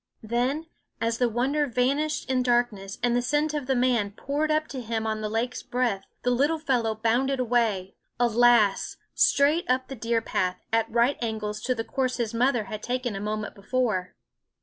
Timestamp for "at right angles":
10.73-11.61